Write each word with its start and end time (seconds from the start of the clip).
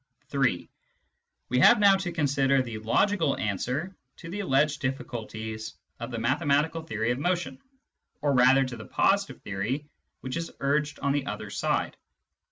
(3) 0.29 0.67
We 1.49 1.59
have 1.59 1.77
now 1.77 1.95
to 1.97 2.11
consider 2.11 2.59
the 2.63 2.79
logical 2.79 3.37
answer 3.37 3.95
to 4.17 4.31
the 4.31 4.39
alleged 4.39 4.81
difficulties 4.81 5.75
of 5.99 6.09
the 6.09 6.17
mathematical 6.17 6.81
theory 6.81 7.11
of 7.11 7.19
motion, 7.19 7.61
or 8.19 8.33
rather 8.33 8.65
to 8.65 8.77
the 8.77 8.85
positive 8.85 9.43
theory 9.43 9.85
which 10.21 10.37
is 10.37 10.51
urged 10.59 10.97
on 11.01 11.11
the 11.11 11.27
other 11.27 11.51
side. 11.51 11.97